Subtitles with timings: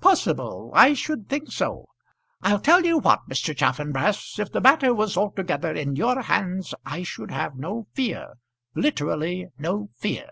[0.00, 0.72] "Possible!
[0.74, 1.86] I should think so.
[2.42, 3.56] I'll tell you what, Mr.
[3.56, 8.38] Chaffanbrass, if the matter was altogether in your hands I should have no fear,
[8.74, 10.30] literally no fear."